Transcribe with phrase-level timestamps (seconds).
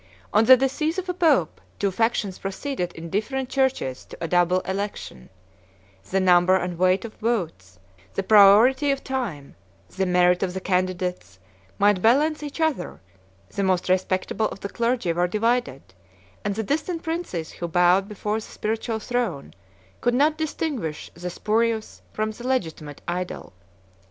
[0.33, 4.61] On the decease of a pope, two factions proceeded in different churches to a double
[4.61, 5.29] election:
[6.09, 7.77] the number and weight of votes,
[8.15, 9.53] the priority of time,
[9.95, 11.37] the merit of the candidates,
[11.77, 12.99] might balance each other:
[13.49, 15.83] the most respectable of the clergy were divided;
[16.43, 19.53] and the distant princes, who bowed before the spiritual throne,
[20.01, 23.53] could not distinguish the spurious, from the legitimate, idol.